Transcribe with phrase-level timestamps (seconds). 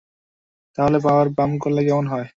[0.77, 2.27] তাহলে, power bump করলে কেমন হয়?